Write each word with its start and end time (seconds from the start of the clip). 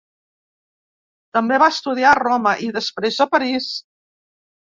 També 1.37 1.59
va 1.63 1.67
estudiar 1.73 2.09
a 2.13 2.17
Roma, 2.21 2.55
i 2.67 2.71
després, 2.79 3.21
a 3.27 3.27
París. 3.35 3.67